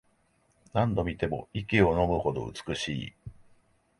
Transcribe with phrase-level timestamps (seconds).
[0.73, 3.15] 何度見ても息をのむほど美しい